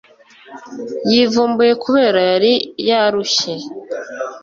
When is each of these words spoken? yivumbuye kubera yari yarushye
yivumbuye 1.11 1.73
kubera 1.83 2.19
yari 2.29 2.53
yarushye 2.87 3.53